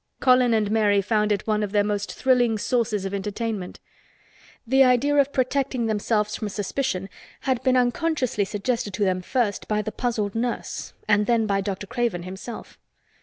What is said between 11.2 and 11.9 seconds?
then by Dr.